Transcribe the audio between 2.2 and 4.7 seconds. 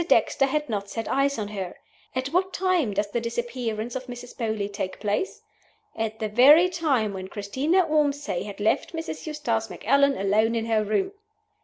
what time does the disappearance of Mrs. Beauly